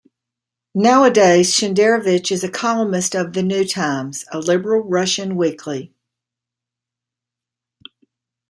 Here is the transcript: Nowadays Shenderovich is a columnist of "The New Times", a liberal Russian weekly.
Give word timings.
Nowadays 0.73 1.53
Shenderovich 1.53 2.31
is 2.31 2.43
a 2.43 2.49
columnist 2.49 3.13
of 3.15 3.33
"The 3.33 3.43
New 3.43 3.63
Times", 3.63 4.25
a 4.31 4.39
liberal 4.39 4.81
Russian 4.81 5.35
weekly. 5.35 5.93